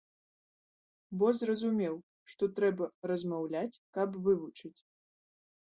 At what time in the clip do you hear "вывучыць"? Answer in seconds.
4.27-4.77